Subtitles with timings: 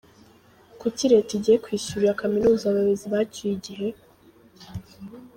[0.79, 3.87] Kuki Leta igiye kwishyurira kaminuza abayobozi bacyuye igihe?.